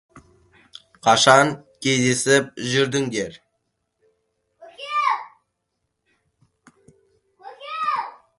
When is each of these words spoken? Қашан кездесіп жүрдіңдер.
Қашан 1.07 1.51
кездесіп 1.87 2.47
жүрдіңдер. 2.71 3.37